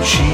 [0.00, 0.31] mi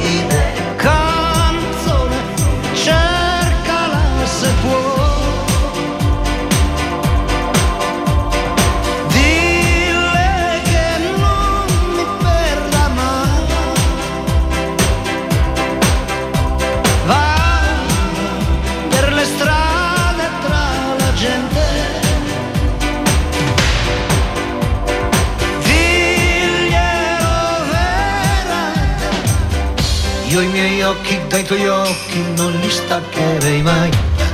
[30.99, 33.91] occhi dai tuoi occhi non li staccherei mai.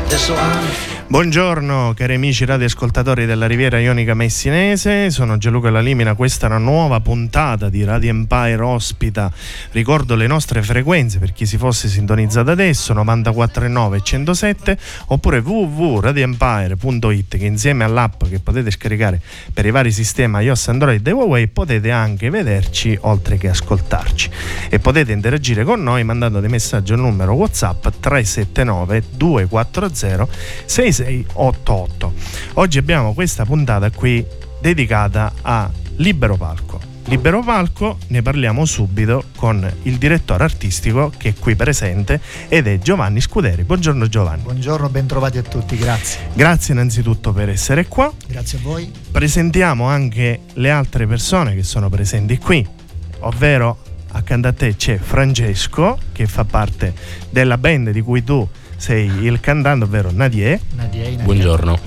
[0.07, 0.94] Adesso anche.
[1.06, 6.98] Buongiorno cari amici radioascoltatori della Riviera Ionica Messinese, sono Gianluca Lalimina, questa è una nuova
[7.00, 9.30] puntata di Radio Empire ospita,
[9.72, 17.36] ricordo le nostre frequenze per chi si fosse sintonizzato adesso, 94.9 e 107 oppure www.radioempire.it
[17.36, 19.20] che insieme all'app che potete scaricare
[19.52, 24.30] per i vari sistemi iOS, Android e Huawei potete anche vederci oltre che ascoltarci.
[24.70, 30.29] E potete interagire con noi mandando dei messaggi al numero WhatsApp 379 240
[30.94, 32.12] 6688.
[32.55, 34.24] Oggi abbiamo questa puntata qui
[34.60, 36.92] dedicata a Libero Palco.
[37.06, 42.18] Libero Palco ne parliamo subito con il direttore artistico che è qui presente
[42.48, 43.64] ed è Giovanni Scuderi.
[43.64, 44.42] Buongiorno Giovanni.
[44.42, 46.30] Buongiorno, bentrovati a tutti, grazie.
[46.32, 48.11] Grazie innanzitutto per essere qua.
[48.26, 48.90] Grazie a voi.
[49.11, 52.66] Presentiamo anche le altre persone che sono presenti qui,
[53.20, 53.78] ovvero
[54.12, 56.94] accanto a te c'è Francesco che fa parte
[57.28, 61.24] della band di cui tu sei il cantante, ovvero Nadie, Nadia, Nadia.
[61.24, 61.79] Buongiorno.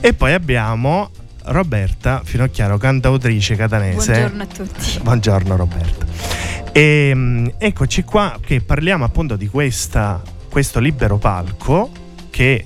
[0.00, 1.10] e poi abbiamo
[1.44, 4.12] Roberta Finocchiaro, cantautrice catanese.
[4.12, 4.98] Buongiorno a tutti.
[5.02, 6.06] Buongiorno Roberta.
[6.72, 11.90] E, mm, eccoci qua che parliamo appunto di questa, questo libero palco
[12.30, 12.64] che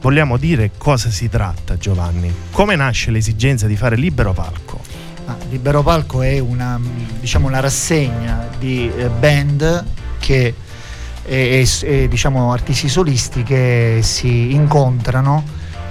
[0.00, 2.32] vogliamo dire cosa si tratta Giovanni.
[2.50, 4.80] Come nasce l'esigenza di fare libero palco?
[5.26, 6.78] Ah, Libero Palco è una,
[7.18, 9.84] diciamo, una rassegna di eh, band
[10.18, 10.54] che
[11.24, 15.42] e, e- e, diciamo, artisti solisti che si incontrano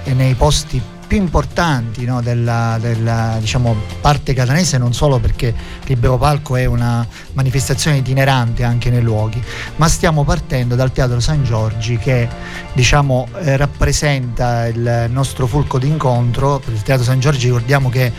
[0.04, 6.56] nei posti più importanti no, della, della, diciamo, parte catanese non solo perché Libero Palco
[6.56, 9.42] è una manifestazione itinerante anche nei luoghi
[9.76, 12.28] ma stiamo partendo dal Teatro San Giorgi che
[12.72, 17.46] diciamo, eh, rappresenta il nostro fulco d'incontro il Teatro San Giorgi.
[17.46, 18.12] Ricordiamo che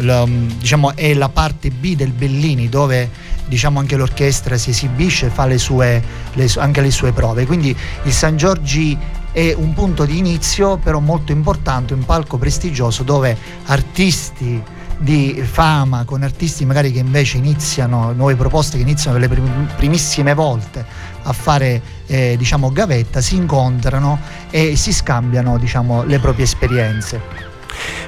[0.00, 3.10] la- diciamo, è la parte B del Bellini dove
[3.46, 6.02] diciamo, anche l'orchestra si esibisce, fa le sue,
[6.34, 7.46] le anche le sue prove.
[7.46, 8.96] Quindi il San Giorgi
[9.32, 14.62] è un punto di inizio però molto importante, un palco prestigioso dove artisti
[14.98, 19.76] di fama con artisti magari che invece iniziano nuove proposte che iniziano per le prim-
[19.76, 20.84] primissime volte
[21.22, 24.18] a fare eh, diciamo gavetta si incontrano
[24.50, 27.20] e si scambiano diciamo le proprie esperienze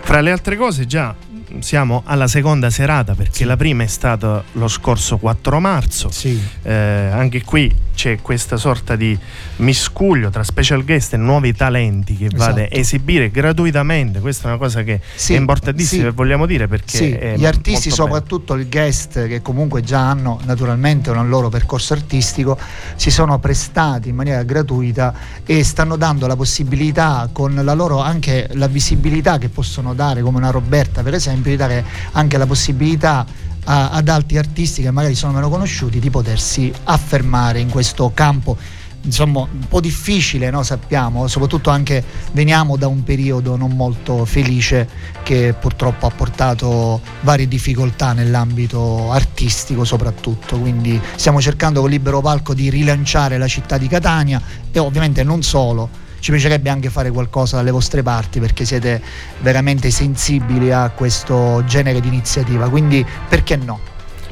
[0.03, 1.15] Fra le altre cose già
[1.59, 3.45] siamo alla seconda serata perché Sì.
[3.45, 6.11] la prima è stata lo scorso 4 marzo.
[6.11, 9.19] sì Eh, anche qui c'è questa sorta di
[9.57, 12.81] miscuglio tra special guest e nuovi talenti che vade a Esatto.
[12.81, 14.21] esibire gratuitamente.
[14.21, 16.09] Questa è una cosa che Sì, è importantissima sì.
[16.09, 18.15] e vogliamo dire perché Sì, gli artisti, molto bello.
[18.15, 22.57] soprattutto il guest, che comunque già hanno naturalmente un loro percorso artistico,
[22.97, 25.13] si sono prestati in maniera gratuita
[25.45, 30.39] e stanno dando la possibilità, con la loro anche la visibilità che possono dare, come
[30.39, 33.27] una Roberta per esempio, di dare anche la possibilità
[33.65, 38.57] a- ad altri artisti che magari sono meno conosciuti di potersi affermare in questo campo
[39.03, 40.63] insomma un po' difficile, no?
[40.63, 44.89] sappiamo, soprattutto anche veniamo da un periodo non molto felice
[45.23, 52.53] che purtroppo ha portato varie difficoltà nell'ambito artistico soprattutto, quindi stiamo cercando con Libero Palco
[52.53, 54.41] di rilanciare la città di Catania
[54.71, 59.03] e ovviamente non solo ci piacerebbe anche fare qualcosa dalle vostre parti perché siete
[59.41, 63.81] veramente sensibili a questo genere di iniziativa, quindi perché no?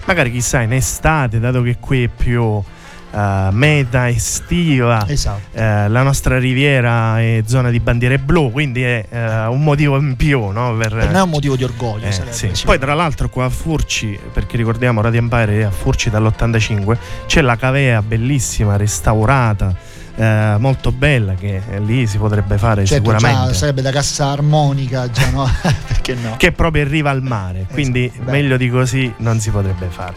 [0.04, 2.62] Magari chissà in estate, dato che qui è più
[3.10, 5.04] uh, meta estiva.
[5.06, 5.40] Esatto.
[5.52, 10.16] Uh, la nostra riviera è zona di bandiere blu, quindi è uh, un motivo in
[10.16, 10.46] più.
[10.46, 10.74] No?
[10.76, 12.06] Per, per è un motivo di orgoglio.
[12.06, 12.50] Eh, sì.
[12.64, 16.96] Poi, tra l'altro, qua a Furci, perché ricordiamo Radio Empire è a Furci dall'85,
[17.26, 19.87] c'è la cavea bellissima, restaurata
[20.18, 23.54] eh, molto bella che lì si potrebbe fare certo, sicuramente.
[23.54, 25.48] sarebbe da cassa armonica, già no?
[25.86, 26.34] Perché no?
[26.36, 28.32] Che proprio arriva al mare, esatto, quindi beh.
[28.32, 30.14] meglio di così non si potrebbe fare.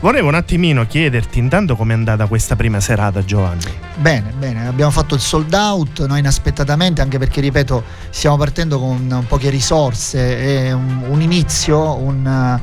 [0.00, 3.72] Volevo un attimino chiederti intanto com'è andata questa prima serata Giovanni.
[3.94, 9.24] Bene, bene, abbiamo fatto il sold out, noi inaspettatamente, anche perché ripeto, stiamo partendo con
[9.28, 12.60] poche risorse, è un, un inizio, un...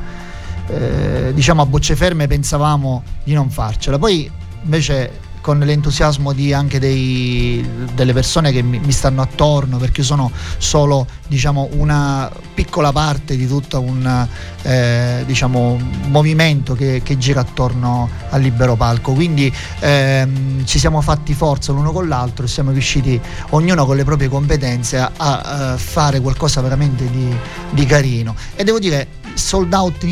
[0.68, 3.98] Eh, diciamo a bocce ferme pensavamo di non farcela.
[3.98, 4.30] Poi
[4.62, 11.06] invece con l'entusiasmo anche dei, delle persone che mi, mi, stanno attorno perché sono solo
[11.26, 14.26] diciamo, una piccola parte di tutto un
[14.62, 19.12] eh, diciamo, movimento che, che, gira attorno al libero palco.
[19.12, 24.04] Quindi ehm, ci siamo fatti forza l'uno con l'altro e siamo riusciti ognuno con le
[24.04, 27.36] proprie competenze a, a fare qualcosa veramente di,
[27.70, 28.34] di carino.
[28.54, 30.04] E devo dire sold out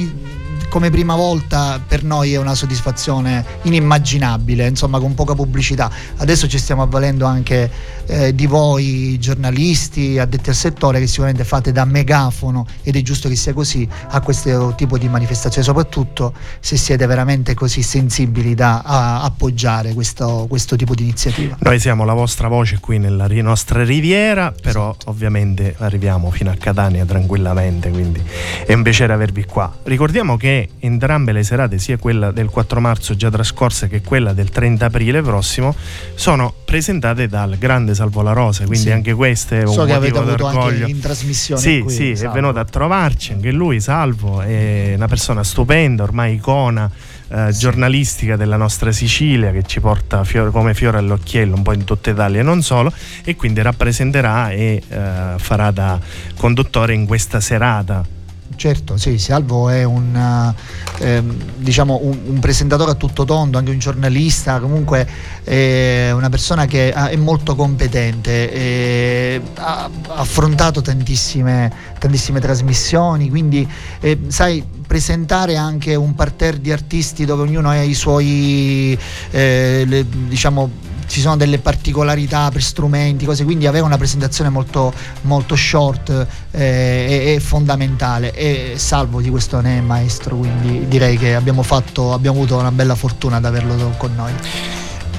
[0.70, 5.90] come prima volta per noi è una soddisfazione inimmaginabile, insomma con poca pubblicità.
[6.16, 7.70] Adesso ci stiamo avvalendo anche
[8.06, 13.28] eh, di voi giornalisti, addetti al settore che sicuramente fate da megafono ed è giusto
[13.28, 18.82] che sia così a questo tipo di manifestazioni, soprattutto se siete veramente così sensibili da
[19.22, 21.56] appoggiare questo, questo, tipo di iniziativa.
[21.58, 25.10] Noi siamo la vostra voce qui nella nostra riviera, però esatto.
[25.10, 28.22] ovviamente arriviamo fino a Catania tranquillamente, quindi
[28.64, 29.72] è un piacere avervi qua.
[29.82, 34.50] Ricordiamo che entrambe le serate, sia quella del 4 marzo già trascorsa che quella del
[34.50, 35.74] 30 aprile prossimo,
[36.14, 38.90] sono presentate dal grande Salvo La Rosa, quindi sì.
[38.90, 40.84] anche queste è un so motivo che avete avuto d'orgoglio.
[40.84, 42.30] anche in trasmissione Sì, qui, sì, Salvo.
[42.30, 46.90] è venuto a trovarci, anche lui Salvo è una persona stupenda, ormai icona
[47.32, 51.84] eh, giornalistica della nostra Sicilia che ci porta fiore, come fiore all'occhiello un po' in
[51.84, 52.92] tutta Italia e non solo
[53.24, 55.98] e quindi rappresenterà e eh, farà da
[56.36, 58.18] conduttore in questa serata
[58.60, 60.54] certo, sì, Salvo è un,
[60.98, 61.22] eh,
[61.56, 65.08] diciamo un, un, presentatore a tutto tondo, anche un giornalista, comunque
[65.42, 73.66] è una persona che è molto competente, ha affrontato tantissime, tantissime trasmissioni, quindi
[74.00, 78.98] eh, sai presentare anche un parterre di artisti dove ognuno ha i suoi,
[79.30, 84.94] eh, le, diciamo, ci sono delle particolarità per strumenti, cose, quindi avere una presentazione molto,
[85.22, 86.08] molto short
[86.52, 91.64] eh, è, è, fondamentale e salvo di questo ne è maestro, quindi direi che abbiamo,
[91.64, 94.32] fatto, abbiamo avuto una bella fortuna ad averlo con noi.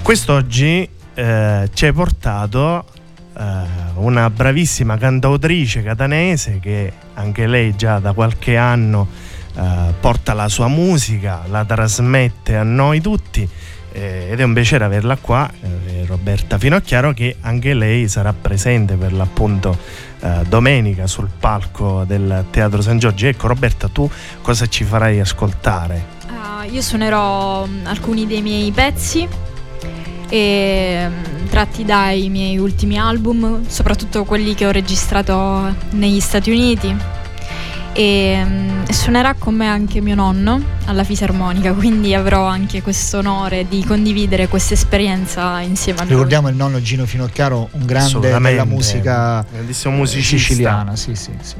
[0.01, 2.85] Quest'oggi eh, ci hai portato
[3.37, 3.43] eh,
[3.95, 9.09] una bravissima cantautrice catanese che anche lei già da qualche anno
[9.53, 13.47] eh, porta la sua musica, la trasmette a noi tutti
[13.91, 18.95] eh, ed è un piacere averla qua, eh, Roberta Finocchiaro, che anche lei sarà presente
[18.95, 19.77] per l'appunto
[20.21, 23.27] eh, domenica sul palco del Teatro San Giorgio.
[23.27, 24.09] Ecco Roberta, tu
[24.41, 26.19] cosa ci farai ascoltare?
[26.27, 29.27] Uh, io suonerò mm, alcuni dei miei pezzi
[30.29, 37.19] e, mm, tratti dai miei ultimi album, soprattutto quelli che ho registrato negli Stati Uniti
[37.93, 43.67] e, mm, suonerà con me anche mio nonno alla fisarmonica, quindi avrò anche questo onore
[43.67, 46.11] di condividere questa esperienza insieme a lui.
[46.13, 51.55] Ricordiamo il nonno Gino Finocchiaro, un grande della musica siciliana, sì, sì, sì.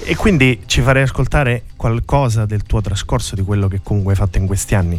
[0.00, 4.38] E quindi ci farei ascoltare qualcosa del tuo trascorso, di quello che comunque hai fatto
[4.38, 4.98] in questi anni?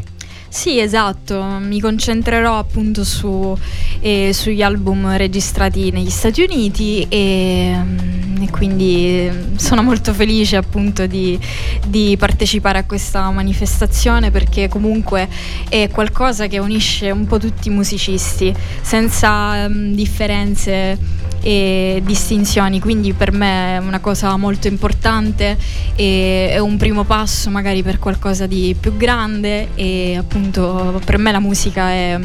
[0.50, 3.56] Sì, esatto, mi concentrerò appunto su,
[4.00, 11.06] eh, sugli album registrati negli Stati Uniti e, mm, e quindi sono molto felice appunto
[11.06, 11.40] di,
[11.88, 15.28] di, partecipare a questa manifestazione perché comunque
[15.70, 20.98] è qualcosa che unisce un po' tutti i musicisti senza um, differenze
[21.42, 25.58] e distinzioni, quindi per me è una cosa molto importante
[25.96, 31.32] e è un primo passo magari per qualcosa di più grande e appunto per me
[31.32, 32.20] la musica è,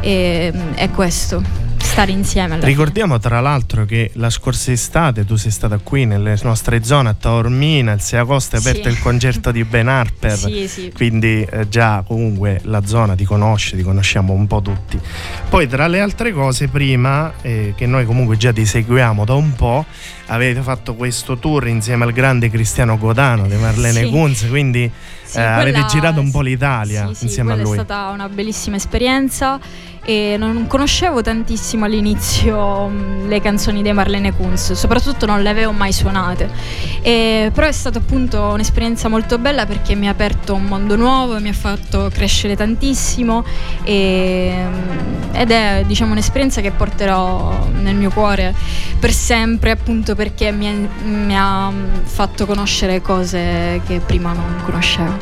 [0.00, 2.58] è, è questo stare insieme.
[2.60, 7.14] Ricordiamo tra l'altro che la scorsa estate tu sei stata qui nelle nostre zone a
[7.14, 8.88] Taormina, il 6 agosto è aperto sì.
[8.88, 10.92] il concerto di Ben Harper, sì, sì.
[10.94, 14.98] quindi eh, già comunque la zona ti conosce, ti conosciamo un po' tutti.
[15.48, 19.54] Poi tra le altre cose prima, eh, che noi comunque già ti seguiamo da un
[19.54, 19.84] po',
[20.26, 24.10] avete fatto questo tour insieme al grande Cristiano Godano di Marlene sì.
[24.10, 24.90] Kunz, quindi
[25.22, 27.78] sì, eh, avete girato un po' l'Italia sì, insieme a lui.
[27.78, 29.58] È stata una bellissima esperienza
[30.08, 35.72] e non conoscevo tantissimo all'inizio mm, le canzoni dei Marlene Kunz, soprattutto non le avevo
[35.72, 36.48] mai suonate.
[37.02, 41.40] E, però è stata appunto un'esperienza molto bella perché mi ha aperto un mondo nuovo,
[41.40, 43.44] mi ha fatto crescere tantissimo
[43.82, 48.54] e, mm, ed è diciamo un'esperienza che porterò nel mio cuore
[49.00, 55.18] per sempre appunto perché mi, mi ha mm, fatto conoscere cose che prima non conoscevo.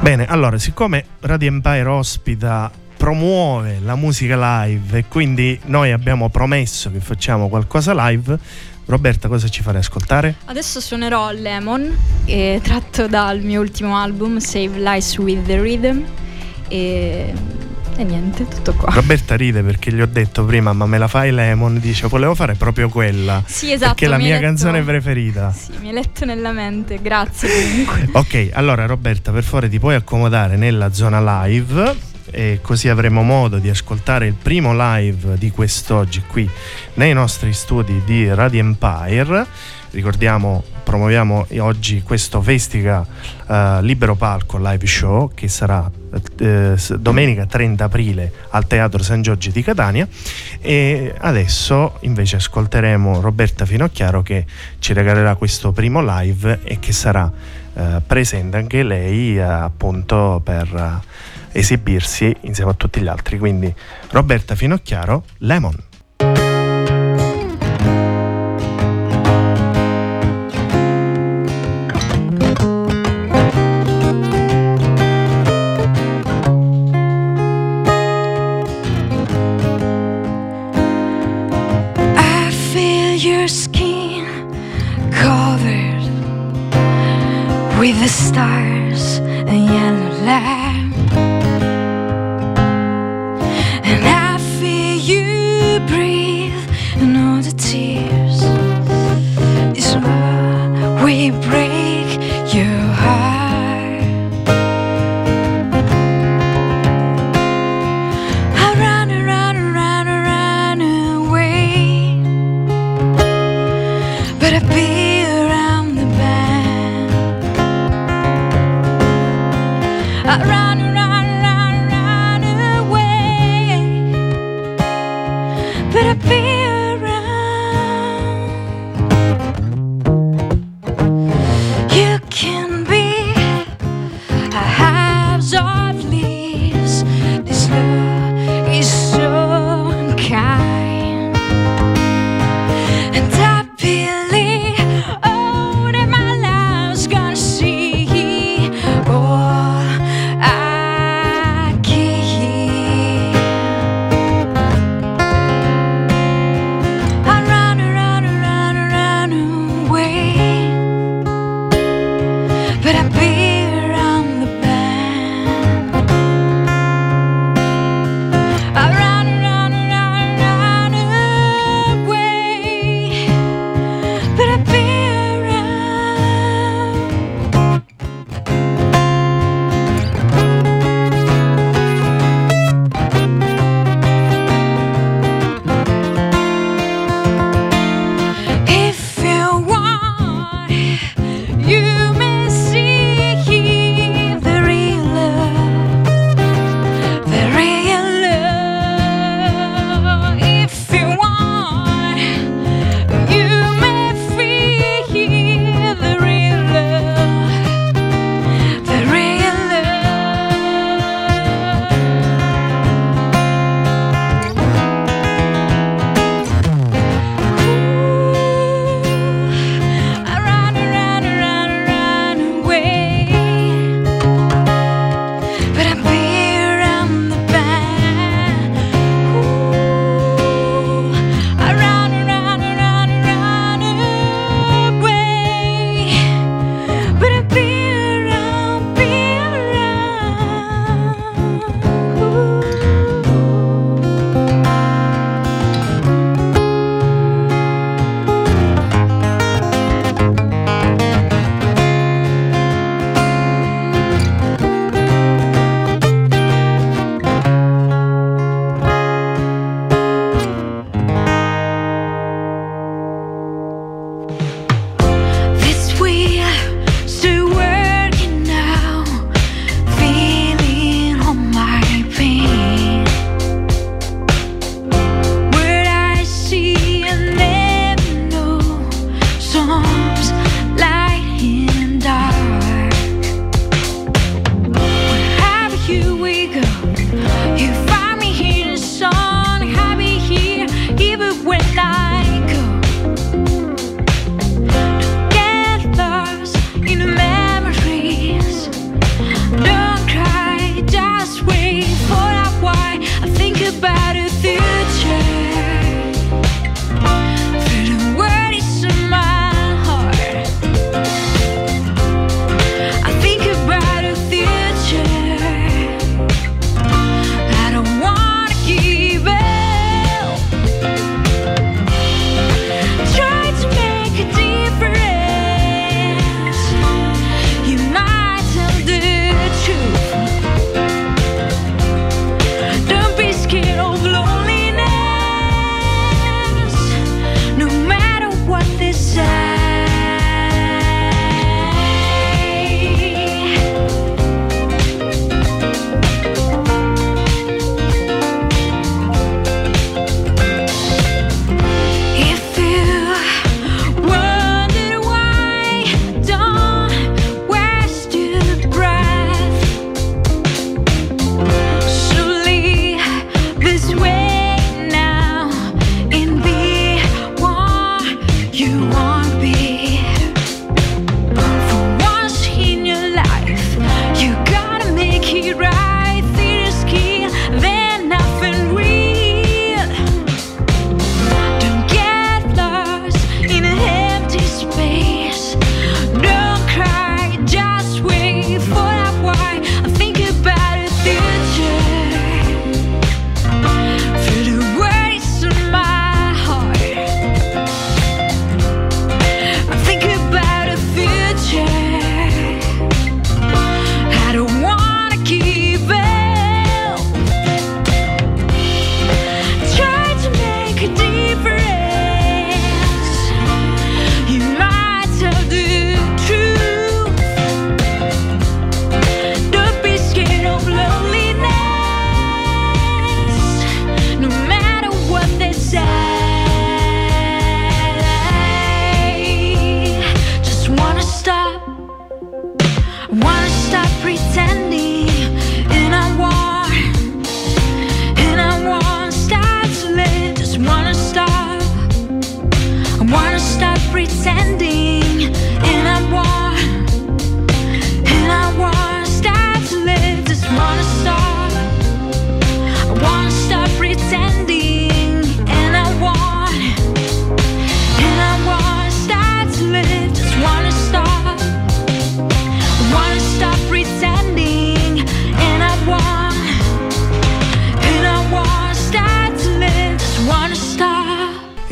[0.00, 6.90] Bene, allora siccome Radio Empire ospita promuove la musica live e quindi noi abbiamo promesso
[6.90, 8.38] che facciamo qualcosa live.
[8.86, 10.36] Roberta, cosa ci farei ascoltare?
[10.44, 16.04] Adesso suonerò Lemon, eh, tratto dal mio ultimo album Save Lives with the Rhythm.
[16.68, 17.34] E,
[17.96, 18.92] e, niente, tutto qua.
[18.92, 21.80] Roberta ride perché gli ho detto prima, ma me la fai Lemon?
[21.80, 23.42] Dice, volevo fare proprio quella.
[23.44, 23.94] Sì, esatto.
[23.94, 24.42] Perché è la mia letto...
[24.42, 25.52] canzone preferita.
[25.52, 28.08] Sì, mi hai letto nella mente, grazie comunque.
[28.12, 33.58] ok, allora Roberta, per favore ti puoi accomodare nella zona live e così avremo modo
[33.58, 36.48] di ascoltare il primo live di quest'oggi qui
[36.94, 39.46] nei nostri studi di Radio Empire.
[39.90, 43.06] Ricordiamo, promuoviamo oggi questo Festica
[43.46, 49.50] uh, Libero Palco live show che sarà uh, domenica 30 aprile al Teatro San Giorgio
[49.50, 50.06] di Catania
[50.60, 54.44] e adesso invece ascolteremo Roberta Finocchiaro che
[54.78, 57.30] ci regalerà questo primo live e che sarà
[57.72, 61.04] uh, presente anche lei appunto per
[61.56, 63.38] esibirsi insieme a tutti gli altri.
[63.38, 63.72] Quindi
[64.10, 65.74] Roberta Finocchiaro, Lemon.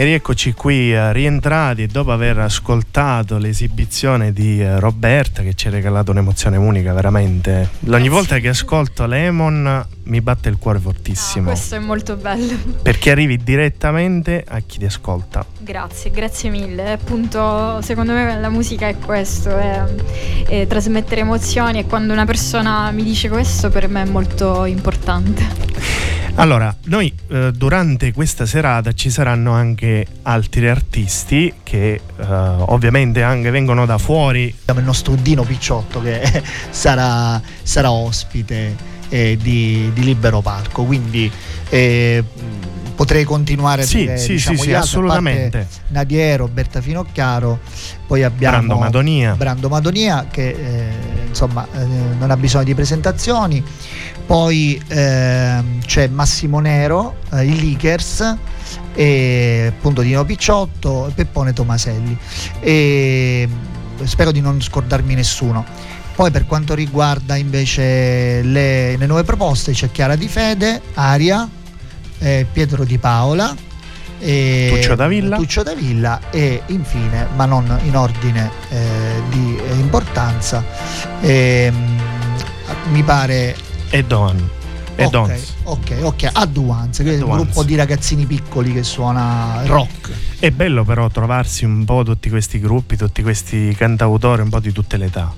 [0.04, 5.70] E rieccoci qui eh, rientrati dopo aver ascoltato l'esibizione di eh, Roberta che ci ha
[5.70, 7.70] regalato un'emozione unica veramente.
[7.88, 11.48] Ogni volta che ascolto Lemon mi batte il cuore fortissimo.
[11.48, 12.54] Ah, questo è molto bello.
[12.82, 15.42] Perché arrivi direttamente a chi ti ascolta.
[15.60, 16.92] Grazie, grazie mille.
[16.92, 19.84] Appunto, secondo me la musica è questo, è,
[20.46, 26.12] è trasmettere emozioni e quando una persona mi dice questo per me è molto importante.
[26.36, 33.50] Allora, noi eh, durante questa serata ci saranno anche altri artisti che eh, ovviamente anche
[33.50, 34.52] vengono da fuori.
[34.62, 36.20] Abbiamo il nostro Dino Picciotto che
[36.70, 38.74] sarà, sarà ospite
[39.10, 41.30] eh, di, di, Libero Palco, quindi
[41.68, 42.24] eh,
[42.94, 45.66] potrei continuare sì, dire, sì, diciamo, sì, sì assolutamente.
[45.88, 47.60] Nadia, Roberta Finocchiaro,
[48.06, 50.88] poi abbiamo Brando Madonia, Brando Madonia che eh,
[51.26, 51.84] insomma eh,
[52.18, 53.64] non ha bisogno di presentazioni
[54.26, 58.36] poi ehm, c'è Massimo Nero, eh, i Leakers,
[58.94, 62.16] e appunto Dino Picciotto e Peppone Tomaselli.
[62.60, 63.48] E
[64.04, 65.64] spero di non scordarmi nessuno.
[66.14, 71.48] Poi per quanto riguarda invece le, le nuove proposte c'è Chiara Di Fede, Aria,
[72.24, 73.54] eh, Pietro Di Paola,
[74.18, 75.36] e Tuccio Davilla.
[75.36, 80.64] Tuccio Davilla e infine, ma non in ordine eh, di importanza,
[81.20, 81.70] eh,
[82.90, 83.54] mi pare
[83.90, 84.50] e Don.
[84.96, 90.12] E ok, ok, ok, Advance, che è un gruppo di ragazzini piccoli che suona rock.
[90.38, 94.72] È bello però trovarsi un po' tutti questi gruppi, tutti questi cantautori, un po' di
[94.72, 95.32] tutte le età.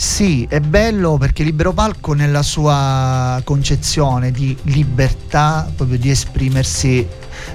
[0.00, 7.04] Sì, è bello perché Libero Palco nella sua concezione di libertà, proprio di esprimersi,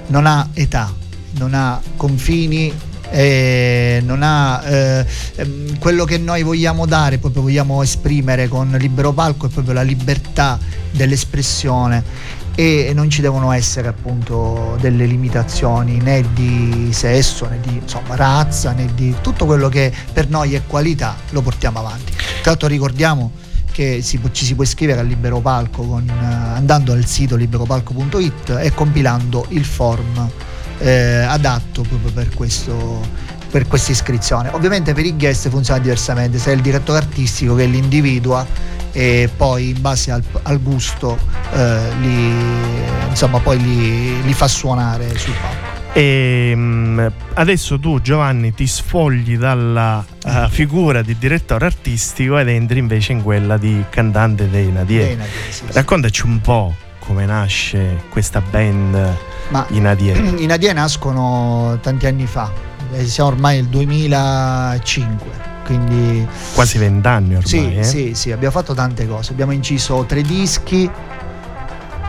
[0.08, 0.92] non ha età,
[1.38, 2.70] non ha confini,
[3.08, 9.12] eh, non ha eh, ehm, quello che noi vogliamo dare, proprio vogliamo esprimere con Libero
[9.12, 10.58] Palco è proprio la libertà
[10.90, 12.04] dell'espressione
[12.54, 18.72] e non ci devono essere appunto delle limitazioni né di sesso né di insomma, razza
[18.72, 22.12] né di tutto quello che per noi è qualità lo portiamo avanti.
[22.12, 23.32] Tra l'altro ricordiamo
[23.72, 28.72] che si, ci si può iscrivere al Libero Palco con, andando al sito liberopalco.it e
[28.72, 30.30] compilando il form
[30.78, 33.00] eh, adatto proprio per questo
[33.54, 34.48] per questa iscrizione.
[34.50, 38.44] Ovviamente per i guest funziona diversamente, se è il direttore artistico che li individua
[38.90, 41.16] e poi in base al, al gusto
[41.52, 42.32] eh, li,
[43.08, 45.82] insomma, poi li, li, fa suonare sul palco.
[45.92, 52.80] E ehm, adesso tu Giovanni ti sfogli dalla uh, figura di direttore artistico ed entri
[52.80, 55.06] invece in quella di cantante dei Nadia.
[55.06, 55.18] Sì,
[55.50, 55.62] sì.
[55.68, 59.16] Raccontaci un po' come nasce questa band
[59.48, 60.14] ma I Nadie?
[60.38, 62.50] I Nadie nascono tanti anni fa,
[62.92, 67.82] eh, siamo ormai nel 2005 quindi quasi vent'anni ormai sì, eh?
[67.82, 69.32] sì, sì, abbiamo fatto tante cose.
[69.32, 70.88] Abbiamo inciso tre dischi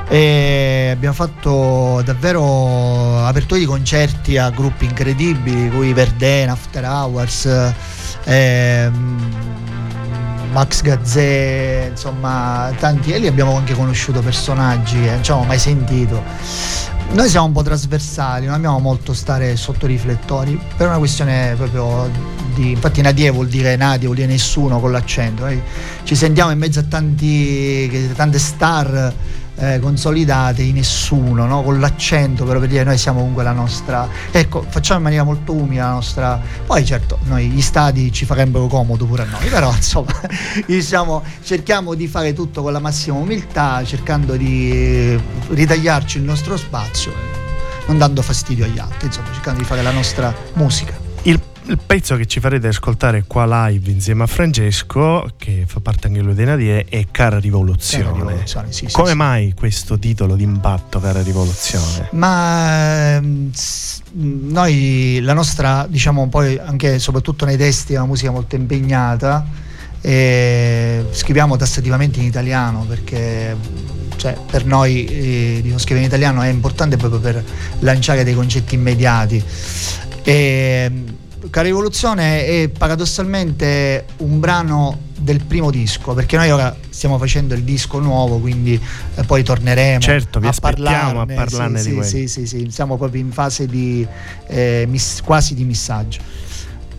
[0.07, 7.73] e abbiamo fatto davvero aperture di concerti a gruppi incredibili cui Verdena, After Hours
[8.25, 9.33] ehm,
[10.51, 13.13] Max Gazzè insomma tanti.
[13.13, 16.23] E lì abbiamo anche conosciuto personaggi che non ci avevamo mai sentito
[17.11, 21.53] noi siamo un po' trasversali, non abbiamo molto stare sotto i riflettori per una questione
[21.55, 22.09] proprio
[22.53, 22.71] di.
[22.71, 25.43] Infatti, Nadie vuol dire Nadia, vuol dire nessuno con l'accento.
[25.43, 25.61] Noi
[26.03, 29.13] ci sentiamo in mezzo a tanti, tante star
[29.55, 31.63] eh, consolidate in nessuno, no?
[31.63, 35.53] con l'accento però per dire noi siamo comunque la nostra, ecco facciamo in maniera molto
[35.53, 39.71] umile la nostra, poi certo noi gli stadi ci farebbero comodo pure a noi, però
[39.73, 40.13] insomma
[40.65, 47.13] diciamo, cerchiamo di fare tutto con la massima umiltà, cercando di ritagliarci il nostro spazio,
[47.87, 50.97] non dando fastidio agli altri, insomma cercando di fare la nostra musica.
[51.23, 56.07] Il il pezzo che ci farete ascoltare qua live insieme a Francesco, che fa parte
[56.07, 58.03] anche lui dei Nadie, è Cara Rivoluzione.
[58.03, 62.09] Cara Rivoluzione sì, Come sì, mai questo titolo d'impatto, Cara Rivoluzione?
[62.11, 63.51] Ma ehm,
[64.13, 69.63] noi, la nostra, diciamo poi anche soprattutto nei testi, è una musica molto impegnata.
[70.01, 73.57] Scriviamo tassativamente in italiano perché
[74.17, 77.43] cioè, per noi eh, scrivere in italiano è importante proprio per
[77.79, 79.43] lanciare dei concetti immediati.
[80.23, 80.91] E,
[81.49, 87.63] Cara Rivoluzione è paradossalmente un brano del primo disco, perché noi ora stiamo facendo il
[87.63, 88.79] disco nuovo, quindi
[89.15, 93.21] eh, poi torneremo certo, a parlarne, a parlarne sì, di sì, sì, sì, siamo proprio
[93.21, 94.05] in fase di
[94.47, 96.19] eh, miss, quasi di missaggio.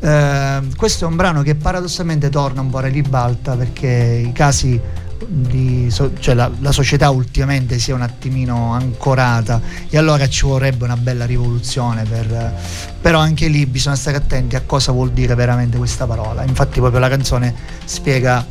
[0.00, 4.80] Eh, questo è un brano che paradossalmente torna un po' a ribalta perché i casi
[5.26, 9.60] di, cioè la, la, società ultimamente sia un attimino ancorata.
[9.88, 12.54] E allora ci vorrebbe una bella rivoluzione per,
[13.00, 16.44] però anche lì bisogna stare attenti a cosa vuol dire veramente questa parola.
[16.44, 18.44] Infatti proprio la canzone spiega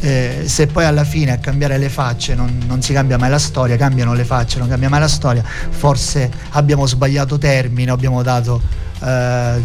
[0.00, 3.38] eh, se poi alla fine a cambiare le facce non, non, si cambia mai la
[3.38, 8.60] storia cambiano le facce non cambia mai la storia forse abbiamo sbagliato termine abbiamo dato
[9.00, 9.62] eh,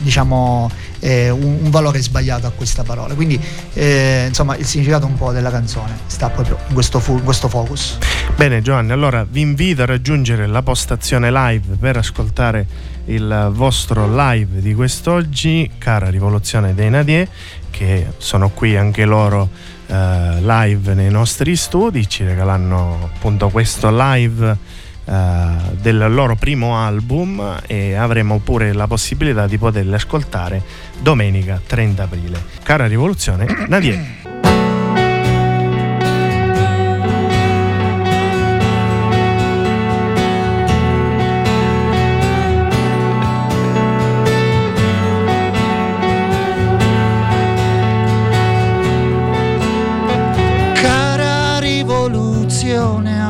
[0.00, 0.70] diciamo
[1.04, 3.14] eh, un, un, valore sbagliato a questa parola.
[3.14, 3.38] Quindi
[3.74, 7.98] eh, insomma il significato un po' della canzone sta proprio in questo, fu- questo focus.
[8.34, 12.66] Bene Giovanni, allora vi invito a raggiungere la postazione live per ascoltare
[13.06, 17.28] il vostro live di quest'oggi, cara Rivoluzione dei Nadie,
[17.70, 19.50] che sono qui anche loro
[19.86, 27.60] eh, live nei nostri studi, ci regalano appunto questo live Uh, del loro primo album
[27.66, 30.62] e avremo pure la possibilità di poterli ascoltare
[31.00, 32.42] domenica 30 aprile.
[32.62, 34.22] Cara Rivoluzione, Nadia.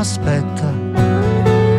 [0.05, 0.71] Aspetta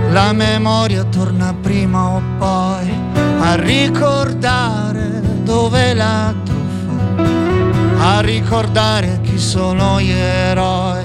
[0.10, 2.92] la memoria torna prima o poi
[3.40, 5.25] a ricordare
[5.66, 7.24] dove la truffa,
[7.98, 11.05] a ricordare chi sono gli eroi.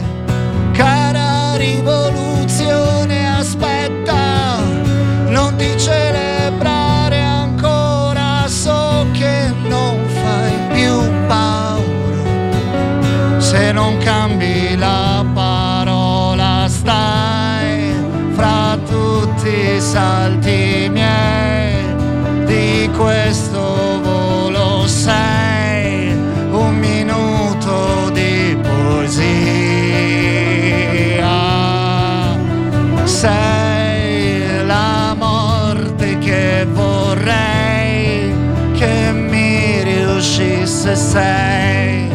[41.10, 42.08] Sei.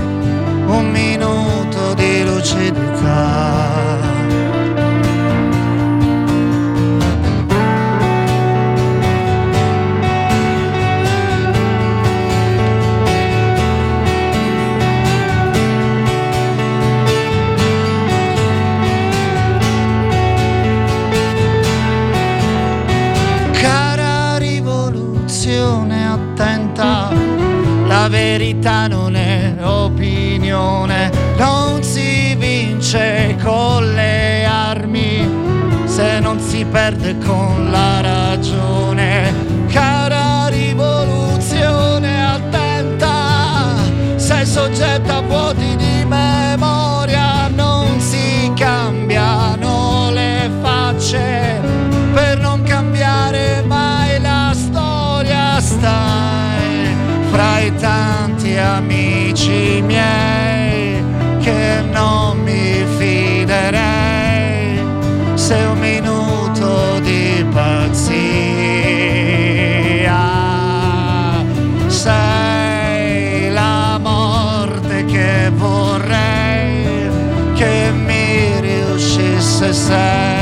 [0.68, 3.35] Un minuto di lucidità
[28.16, 35.30] verità non è opinione, non si vince con le armi,
[35.84, 39.34] se non si perde con la ragione.
[39.68, 43.76] Cara rivoluzione attenta,
[44.16, 51.55] sei soggetta a vuoti di memoria, non si cambiano le facce
[57.36, 61.04] fra i tanti amici miei
[61.42, 64.80] che non mi fiderei.
[65.34, 68.14] Se un minuto di pazzia.
[71.88, 77.10] Sei la morte che vorrei
[77.54, 80.35] che mi riuscisse sei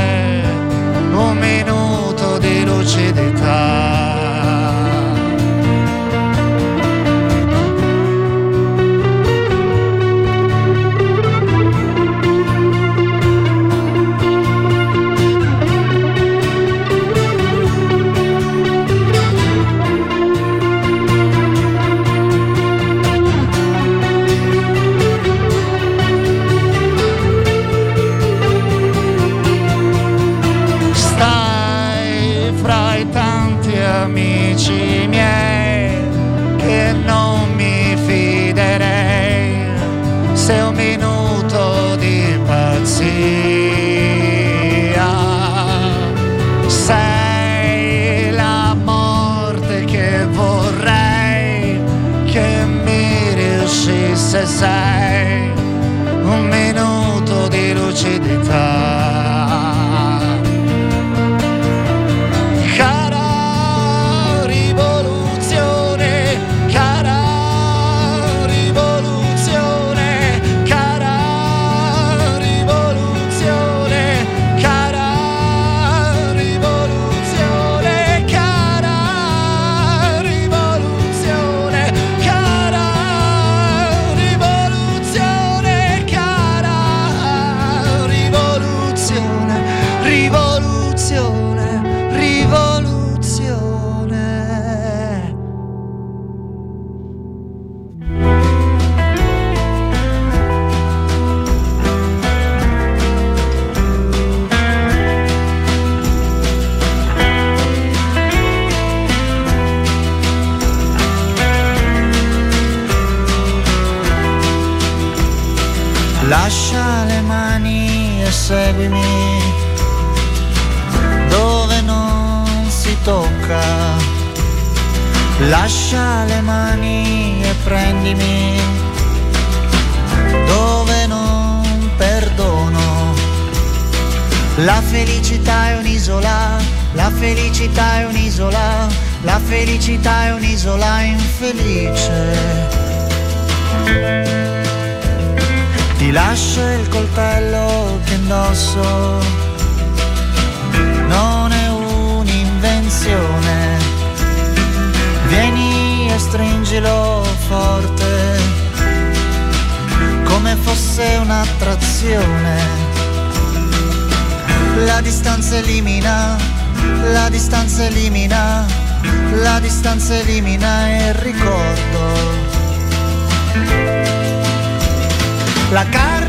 [175.74, 176.23] La carne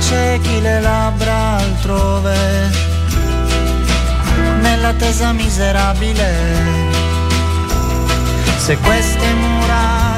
[0.00, 2.36] Sguardi ciechi, le labbra altrove.
[4.60, 6.28] Nell'attesa miserabile.
[8.56, 10.16] Se queste mura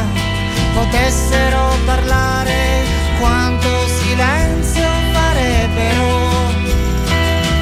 [0.75, 2.85] potessero parlare,
[3.19, 6.21] quanto silenzio farebbero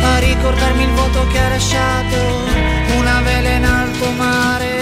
[0.02, 2.16] a ricordarmi il voto che ha lasciato
[2.98, 4.79] una vela in alto mare.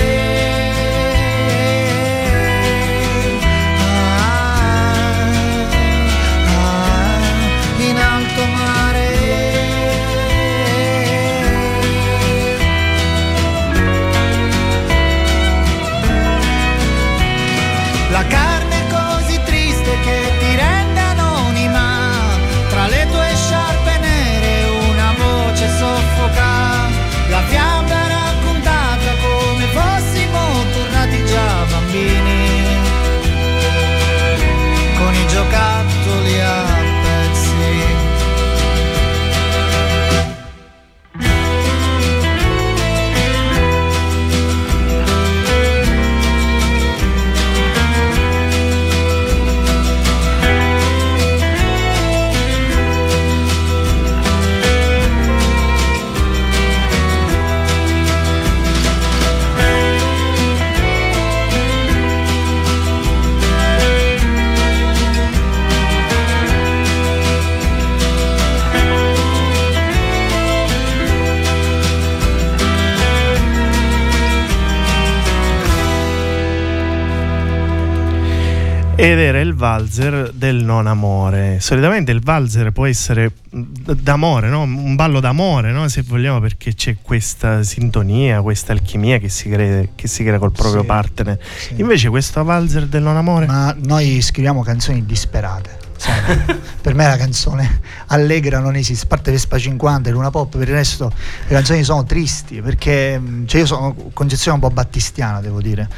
[79.58, 81.58] Valzer del non amore.
[81.60, 84.62] Solitamente il valzer può essere d'amore, no?
[84.62, 85.88] un ballo d'amore, no?
[85.88, 90.52] se vogliamo, perché c'è questa sintonia, questa alchimia che si crea, che si crea col
[90.52, 91.38] proprio Sì, partner.
[91.58, 91.74] sì.
[91.80, 93.46] Invece questo valzer del non amore...
[93.46, 95.86] Ma noi scriviamo canzoni disperate.
[96.80, 100.68] per me la canzone allegra non esiste, a parte Vespa 50 e Luna Pop, per
[100.68, 101.10] il resto
[101.48, 105.88] le canzoni sono tristi perché cioè io sono concezione un po' battistiana, devo dire.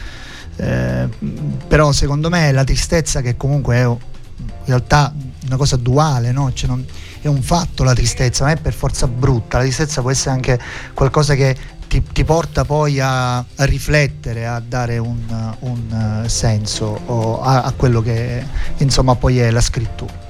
[0.61, 1.09] Eh,
[1.69, 3.97] però secondo me la tristezza che comunque è in
[4.67, 5.13] realtà
[5.47, 6.53] una cosa duale, no?
[6.53, 6.85] Cioè non-
[7.23, 10.59] è un fatto la tristezza, non è per forza brutta, la tristezza può essere anche
[10.95, 11.57] qualcosa che
[11.89, 17.73] ti, ti porta poi a, a riflettere, a dare un, un, eh, senso a, a
[17.73, 18.45] quello che
[18.79, 20.29] insomma poi è la scrittura.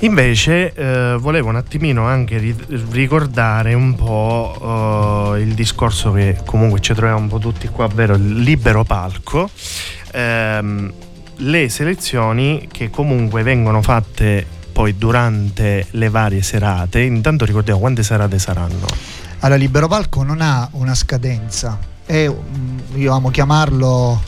[0.00, 2.54] Invece eh, volevo un attimino anche ri-
[2.90, 8.14] ricordare un po' eh, il discorso che comunque ci troviamo un po' tutti qua, ovvero
[8.14, 9.48] il libero palco,
[10.12, 10.92] ehm,
[11.36, 17.00] le selezioni che comunque vengono fatte poi durante le varie serate.
[17.00, 18.84] Intanto ricordiamo quante serate saranno.
[19.40, 22.30] Allora, Libero Palco non ha una scadenza, è,
[22.94, 24.20] io amo chiamarlo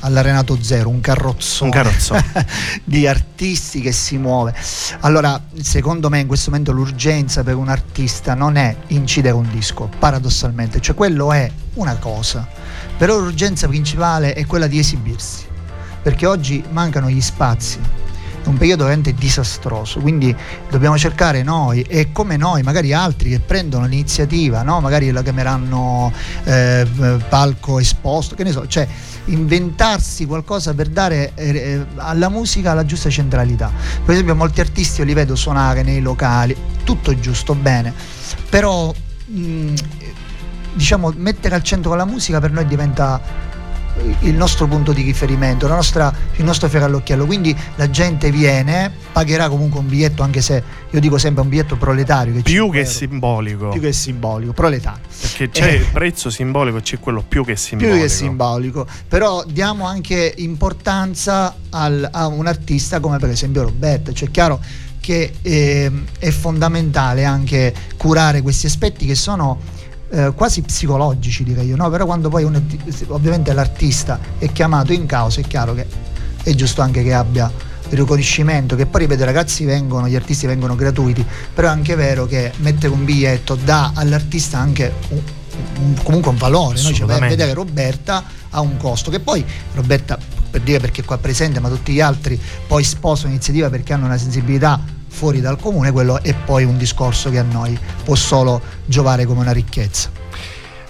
[0.00, 2.24] all'Arenato Zero, un carrozzone, Un carrozzone.
[2.84, 4.54] di artisti che si muove.
[5.00, 9.90] Allora, secondo me in questo momento l'urgenza per un artista non è incidere un disco,
[9.98, 12.46] paradossalmente, cioè quello è una cosa,
[12.96, 15.44] però l'urgenza principale è quella di esibirsi,
[16.02, 17.78] perché oggi mancano gli spazi,
[18.44, 20.34] un periodo veramente disastroso, quindi
[20.70, 24.80] dobbiamo cercare noi e come noi, magari altri che prendono l'iniziativa, no?
[24.80, 26.12] magari la chiameranno
[26.44, 26.86] eh,
[27.28, 28.86] palco esposto, che ne so, cioè
[29.26, 33.70] inventarsi qualcosa per dare eh, alla musica la giusta centralità.
[34.04, 37.92] Per esempio molti artisti io li vedo suonare nei locali, tutto giusto, bene,
[38.48, 38.92] però
[39.26, 39.74] mh,
[40.72, 43.48] diciamo mettere al centro la musica per noi diventa
[44.20, 47.26] il nostro punto di riferimento, nostra, il nostro fiore all'occhiello.
[47.26, 51.76] Quindi la gente viene, pagherà comunque un biglietto, anche se io dico sempre un biglietto
[51.76, 52.34] proletario.
[52.34, 53.68] Che più che euro, simbolico.
[53.68, 55.02] Più che simbolico, proletario.
[55.20, 57.96] Perché c'è eh, il prezzo simbolico, c'è quello più che simbolico.
[57.96, 58.86] Più che simbolico.
[59.08, 64.12] Però diamo anche importanza al, a un artista come per esempio Roberto.
[64.12, 64.60] Cioè, chiaro
[65.00, 69.78] che eh, è fondamentale anche curare questi aspetti che sono
[70.10, 71.88] eh, quasi psicologici direi io, no?
[71.88, 72.60] però quando poi uno,
[73.08, 75.86] ovviamente l'artista è chiamato in causa è chiaro che
[76.42, 77.50] è giusto anche che abbia
[77.90, 81.94] il riconoscimento che poi ripeto i ragazzi vengono, gli artisti vengono gratuiti, però è anche
[81.94, 85.22] vero che mettere un biglietto dà all'artista anche un,
[85.80, 86.92] un, comunque un valore, no?
[86.92, 89.44] cioè, vedere Roberta ha un costo che poi
[89.74, 90.18] Roberta
[90.50, 94.06] per dire perché è qua presente ma tutti gli altri poi sposano l'iniziativa perché hanno
[94.06, 98.60] una sensibilità fuori dal comune, quello è poi un discorso che a noi può solo
[98.86, 100.10] giovare come una ricchezza.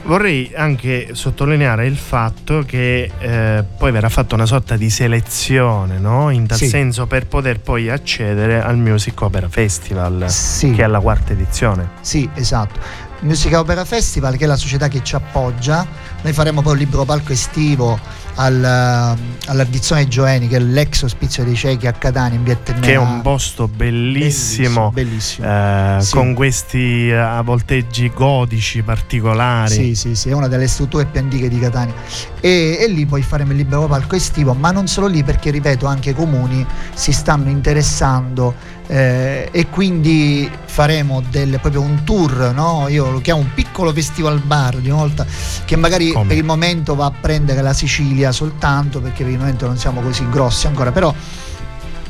[0.03, 6.31] Vorrei anche sottolineare il fatto che eh, poi verrà fatta una sorta di selezione, no?
[6.31, 6.68] in tal sì.
[6.68, 10.71] senso per poter poi accedere al Music Opera Festival, sì.
[10.71, 11.91] che è la quarta edizione.
[12.01, 13.09] Sì, esatto.
[13.21, 15.87] Music Opera Festival, che è la società che ci appoggia,
[16.23, 17.99] noi faremo poi un libro palco estivo
[18.37, 19.16] al,
[19.47, 23.20] all'addizione Gioeni che è l'ex ospizio dei ciechi a Catania in Vietnam che è un
[23.22, 25.97] posto bellissimo, bellissimo, bellissimo.
[25.97, 26.12] Eh, sì.
[26.12, 31.49] con questi eh, avvolteggi godici particolari sì sì sì è una delle strutture più antiche
[31.49, 31.95] di Catania
[32.41, 35.87] e, e lì poi faremo il libero palco estivo ma non solo lì perché ripeto
[35.87, 38.55] anche i comuni si stanno interessando
[38.93, 42.88] eh, e quindi faremo del, proprio un tour, no?
[42.88, 45.24] io lo chiamo un piccolo festival bar di una volta
[45.64, 46.26] che magari Come?
[46.26, 50.01] per il momento va a prendere la Sicilia soltanto perché per il momento non siamo
[50.01, 51.14] così grossi ancora, però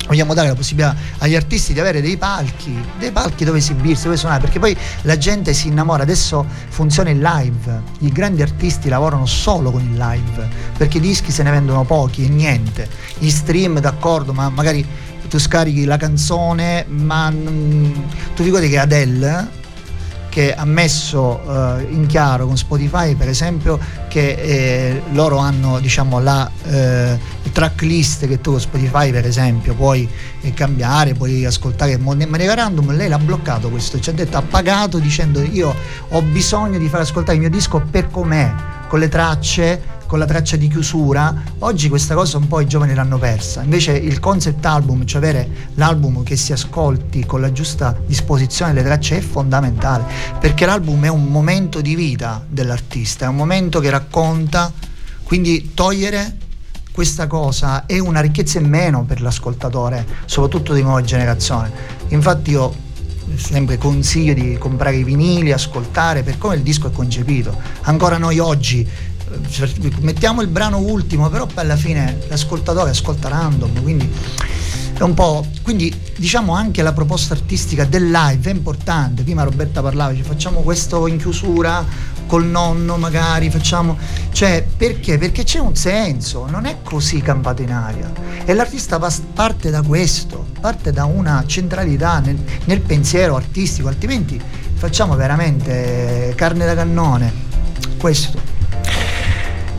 [0.06, 4.16] vogliamo dare la possibilità agli artisti di avere dei palchi, dei palchi dove esibirsi, dove
[4.16, 9.26] suonare, perché poi la gente si innamora, adesso funziona il live, i grandi artisti lavorano
[9.26, 13.80] solo con il live, perché i dischi se ne vendono pochi e niente, gli stream
[13.80, 14.84] d'accordo, ma magari
[15.30, 17.32] tu scarichi la canzone, ma
[18.34, 19.58] tu ricordi che Adele
[20.30, 23.78] che ha messo uh, in chiaro con Spotify per esempio
[24.08, 27.18] che eh, loro hanno diciamo la eh,
[27.50, 30.08] tracklist che tu con Spotify per esempio puoi
[30.42, 34.42] eh, cambiare puoi ascoltare in maniera random lei l'ha bloccato questo ci ha detto ha
[34.42, 35.74] pagato dicendo io
[36.08, 38.54] ho bisogno di far ascoltare il mio disco per com'è
[38.86, 42.94] con le tracce con la traccia di chiusura, oggi questa cosa un po' i giovani
[42.94, 43.62] l'hanno persa.
[43.62, 48.86] Invece il concept album, cioè avere l'album che si ascolti con la giusta disposizione delle
[48.86, 50.02] tracce è fondamentale,
[50.40, 54.72] perché l'album è un momento di vita dell'artista, è un momento che racconta,
[55.22, 56.38] quindi togliere
[56.90, 61.70] questa cosa è una ricchezza in meno per l'ascoltatore, soprattutto di nuova generazione.
[62.08, 62.74] Infatti io
[63.36, 67.56] sempre consiglio di comprare i vinili, ascoltare per come il disco è concepito.
[67.82, 68.84] Ancora noi oggi
[70.00, 74.10] mettiamo il brano ultimo, però poi alla fine l'ascoltatore ascolta random, quindi
[75.00, 75.46] è un po'.
[75.62, 79.22] Quindi diciamo anche la proposta artistica del live è importante.
[79.22, 81.84] Prima Roberta parlava, ci facciamo questo in chiusura
[82.26, 83.96] col nonno magari, facciamo.
[84.30, 85.16] Cioè, perché?
[85.16, 88.12] Perché c'è un senso, non è così campato in aria.
[88.44, 89.00] E l'artista
[89.32, 94.40] parte da questo, parte da una centralità nel, nel pensiero artistico, altrimenti
[94.74, 97.32] facciamo veramente carne da cannone.
[97.96, 98.49] Questo.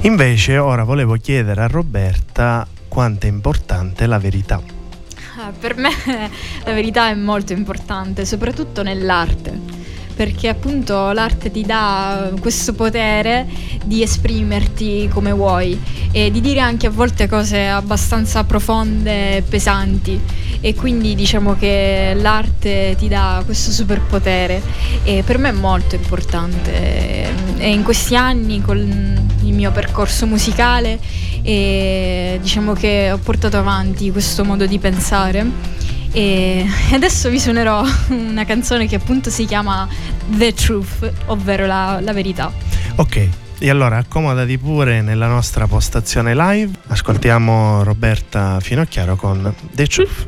[0.04, 4.60] Invece ora volevo chiedere a Roberta quanto è importante la verità.
[5.38, 5.92] Ah, per me
[6.66, 9.71] la verità è molto importante, soprattutto nell'arte
[10.16, 13.48] perché appunto l'arte ti dà questo potere
[13.86, 15.80] di esprimerti come vuoi
[16.12, 20.20] e di dire anche a volte cose abbastanza profonde e pesanti.
[20.64, 24.62] E quindi diciamo che l'arte ti dà questo superpotere
[25.04, 27.30] e per me è molto importante.
[27.58, 28.78] E in questi anni con
[29.44, 31.00] il mio percorso musicale
[31.42, 35.80] e diciamo che ho portato avanti questo modo di pensare
[36.12, 39.88] e adesso vi suonerò una canzone che appunto si chiama
[40.28, 42.52] The Truth, ovvero la, la verità.
[42.96, 46.72] Ok, e allora accomodati pure nella nostra postazione live.
[46.88, 50.28] Ascoltiamo Roberta Finocchiaro con The Truth.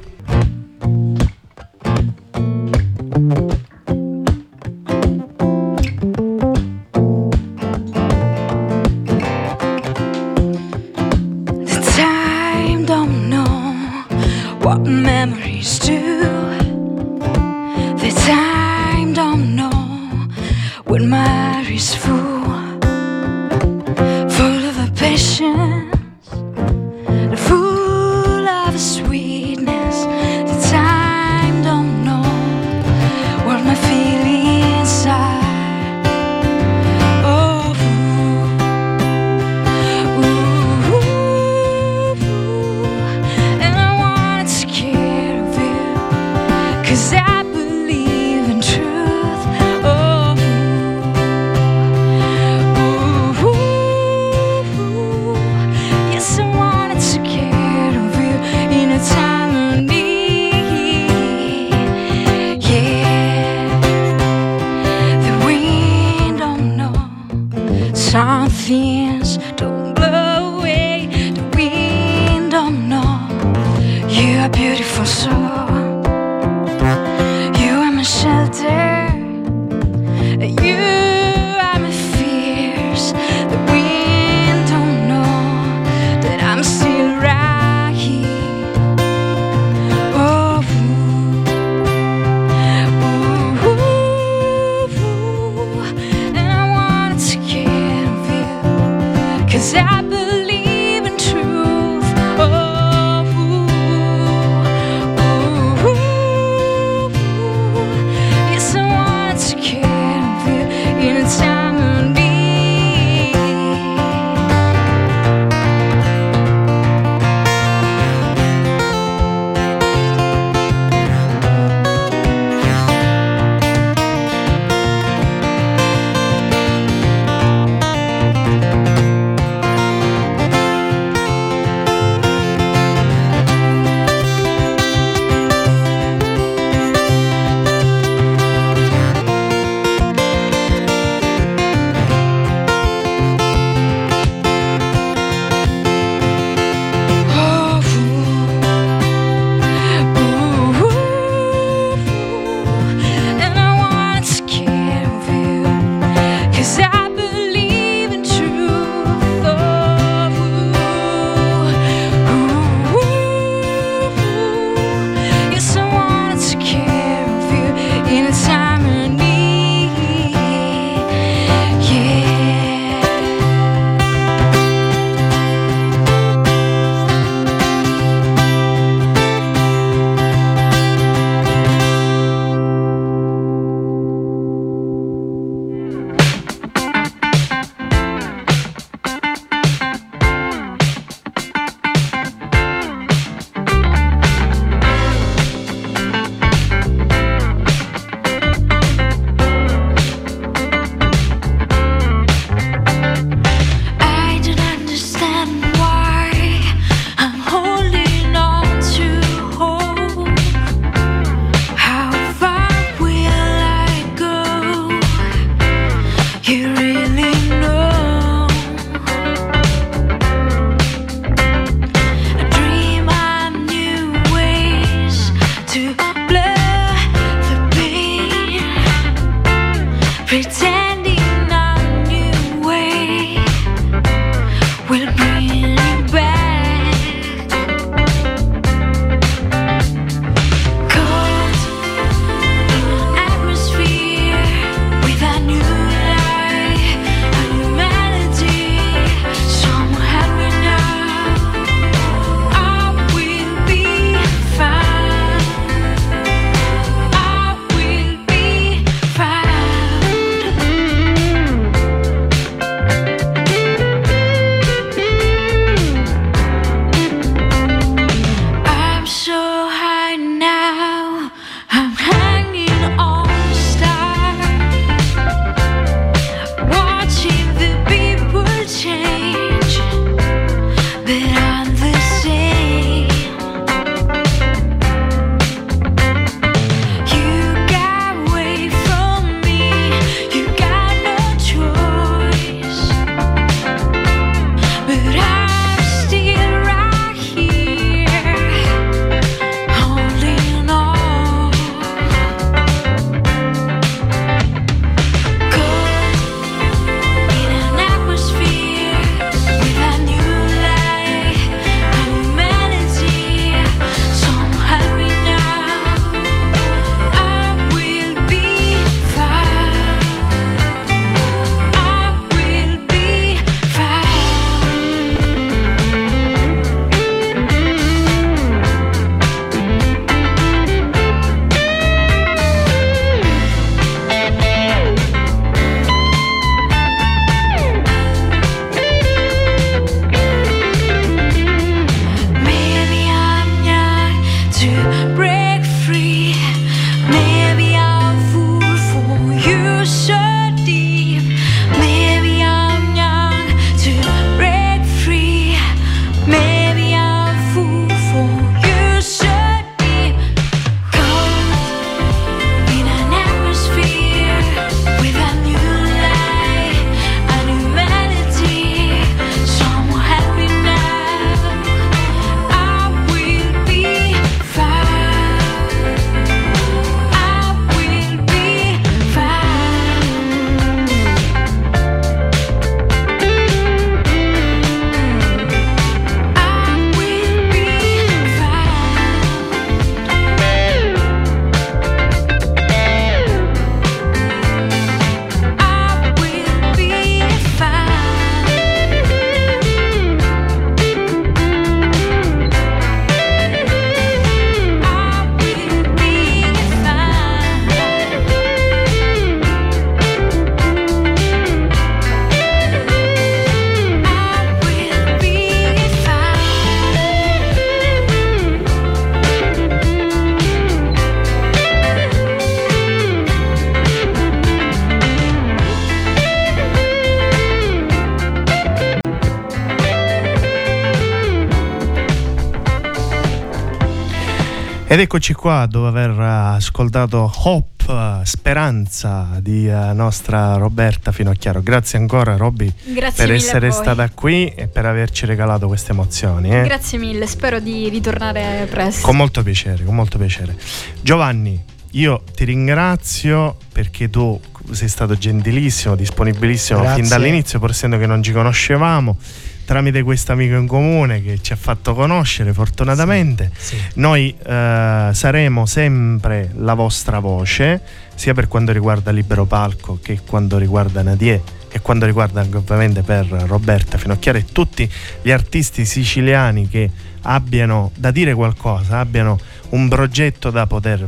[434.94, 441.64] Ed eccoci qua dopo aver ascoltato Hope, Speranza di uh, nostra Roberta Finocchiaro.
[441.64, 446.52] Grazie ancora Robby per mille essere stata qui e per averci regalato queste emozioni.
[446.52, 446.62] eh.
[446.62, 449.02] Grazie mille, spero di ritornare presto.
[449.04, 450.56] Con molto piacere, con molto piacere.
[451.02, 451.60] Giovanni,
[451.94, 454.39] io ti ringrazio perché tu
[454.70, 457.02] sei stato gentilissimo, disponibilissimo Grazie.
[457.02, 459.18] fin dall'inizio, pur essendo che non ci conoscevamo,
[459.66, 463.51] tramite questo amico in comune che ci ha fatto conoscere fortunatamente.
[463.55, 463.78] Sì.
[463.95, 467.82] Noi eh, saremo sempre la vostra voce,
[468.16, 473.01] sia per quanto riguarda Libero Palco che quanto riguarda Nadie e quanto riguarda anche ovviamente
[473.01, 474.88] per Roberta Finocchiara e tutti
[475.22, 476.89] gli artisti siciliani che
[477.22, 479.39] abbiano da dire qualcosa, abbiano
[479.70, 481.03] un progetto da poter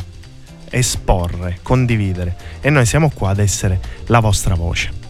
[0.71, 5.03] esporre, condividere e noi siamo qua ad essere la vostra voce.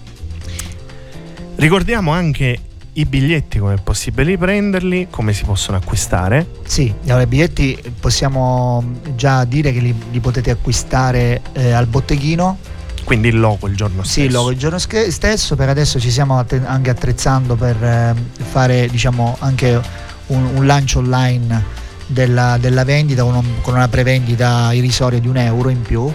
[1.56, 2.60] Ricordiamo anche
[2.98, 6.48] i biglietti, come è possibile prenderli, come si possono acquistare.
[6.66, 8.84] Sì, allora, i biglietti possiamo
[9.16, 12.58] già dire che li, li potete acquistare eh, al botteghino.
[13.04, 14.20] Quindi il logo il giorno stesso.
[14.20, 15.56] Sì, il logo il giorno stesso.
[15.56, 19.80] Per adesso ci stiamo anche attrezzando per eh, fare diciamo anche
[20.28, 21.64] un, un lancio online
[22.08, 26.12] della, della vendita con, un- con una prevendita irrisoria di un euro in più.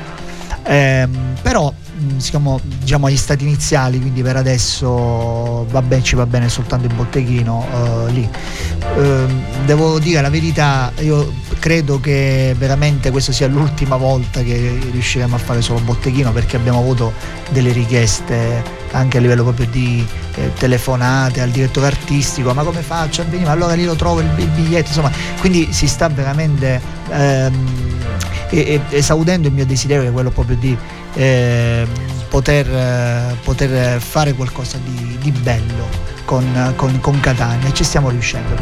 [0.63, 1.73] Ehm, però
[2.17, 6.95] siamo diciamo agli stati iniziali, quindi per adesso va bene, ci va bene soltanto il
[6.95, 8.29] botteghino eh, lì.
[8.97, 15.35] Ehm, devo dire la verità, io credo che veramente questa sia l'ultima volta che riusciremo
[15.35, 17.13] a fare solo botteghino perché abbiamo avuto
[17.51, 23.23] delle richieste anche a livello proprio di eh, telefonate al direttore artistico, ma come faccio
[23.23, 23.51] a venire?
[23.51, 26.81] Allora lì lo trovo il, biglietto, insomma, quindi si sta veramente
[27.11, 27.99] ehm,
[28.91, 30.77] esaudendo il mio desiderio che è quello proprio di
[31.15, 31.89] ehm,
[32.29, 38.09] poter, eh, poter fare qualcosa di, di bello con, con- con Catania e ci stiamo
[38.09, 38.55] riuscendo.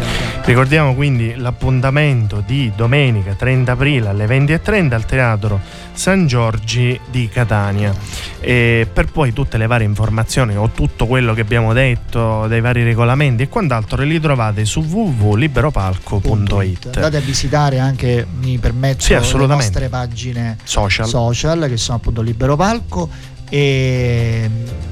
[0.42, 5.60] Ricordiamo quindi l'appuntamento di domenica 30 aprile alle 20.30 al Teatro
[5.92, 7.92] San Giorgi di Catania.
[8.40, 12.84] E per poi tutte le varie informazioni o tutto quello che abbiamo detto dei vari
[12.84, 19.46] regolamenti e quant'altro li trovate su www.liberopalco.it Andate a visitare anche, mi permetto, Sì, le
[19.46, 21.06] nostre pagine social.
[21.06, 23.10] social che sono appunto Libero Palco
[23.48, 24.50] e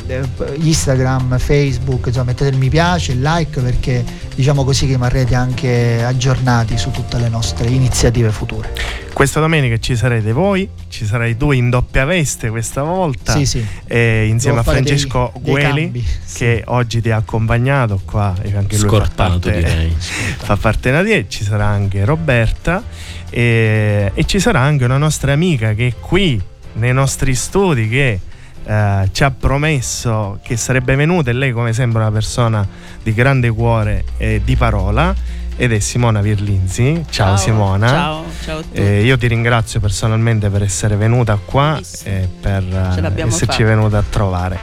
[0.09, 0.23] eh,
[0.61, 4.05] Instagram, Facebook, insomma mettete il mi piace, il like perché
[4.35, 8.73] diciamo così che rimarrete anche aggiornati su tutte le nostre iniziative future.
[9.13, 13.33] Questa domenica ci sarete voi, ci sarai tu in doppia veste questa volta.
[13.33, 13.67] Sì, sì.
[13.87, 16.39] eh, insieme Devo a dei- Francesco dei Gueli sì.
[16.39, 19.97] che oggi ti ha accompagnato qua e anche lui fa Scortato parte, direi.
[19.99, 22.83] fa parte Nadia, ci sarà anche Roberta
[23.29, 26.41] e, e ci sarà anche una nostra amica che è qui
[26.75, 28.21] nei nostri studi che
[28.67, 32.67] eh, ci ha promesso che sarebbe venuta e lei come sempre è una persona
[33.03, 35.15] di grande cuore e di parola
[35.57, 37.05] ed è Simona Virlinzi.
[37.09, 37.89] Ciao, Simona.
[37.89, 38.79] Ciao, ciao a tutti.
[38.79, 43.75] Eh, io ti ringrazio personalmente per essere venuta qua e per eh, l'abbiamo esserci fatta.
[43.75, 44.59] venuta a trovare.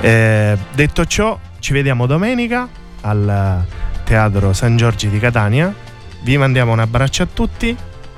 [0.00, 2.68] Eh, detto ciò, ci vediamo domenica
[3.02, 3.64] al
[4.04, 5.74] Teatro San Giorgi di Catania.
[6.22, 7.76] Vi mandiamo un abbraccio a tutti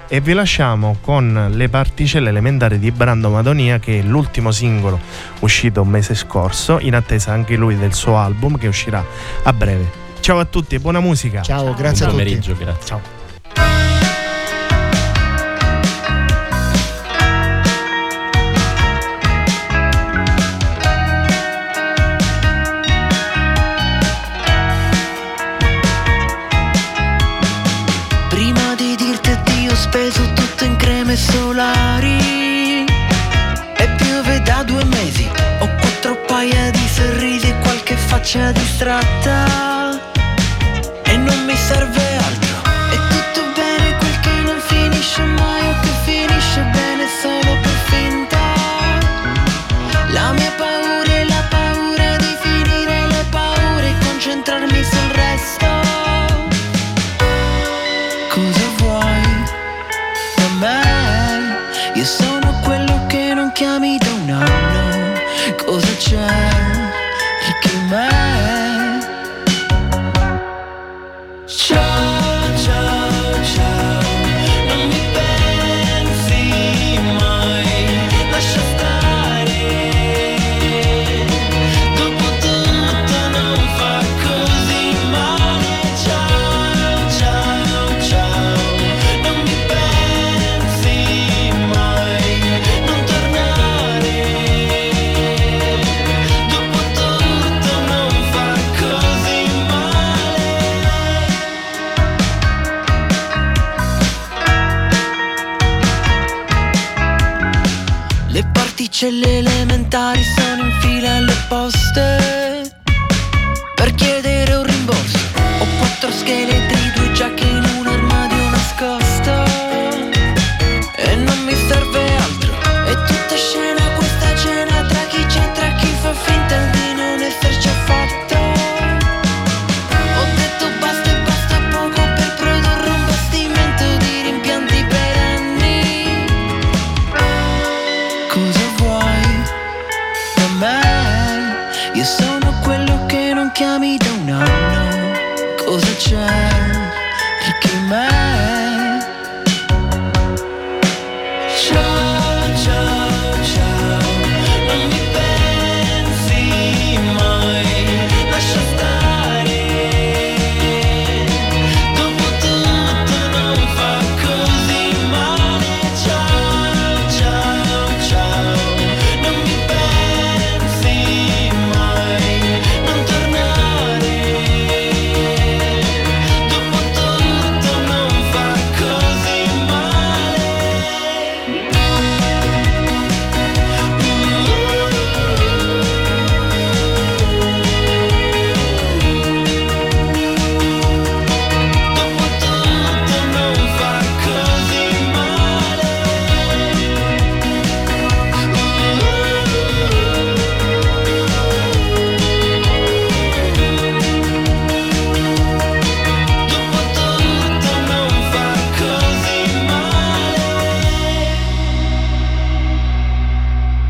[0.08, 4.98] e vi lasciamo con le particelle elementari di Brando Madonia che è l'ultimo singolo
[5.40, 9.04] uscito un mese scorso in attesa anche lui del suo album che uscirà
[9.42, 10.02] a breve.
[10.20, 11.42] Ciao a tutti e buona musica.
[11.42, 12.36] Ciao, grazie a Buon tutti.
[12.40, 12.86] pomeriggio, grazie.
[12.86, 13.93] Ciao.
[38.34, 39.33] Faccia distratta